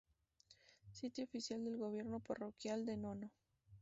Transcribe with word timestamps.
Sitio 0.89 1.25
oficial 1.25 1.63
del 1.63 1.77
Gobierno 1.77 2.19
Parroquial 2.21 2.87
de 2.87 2.97
Nono 2.97 3.29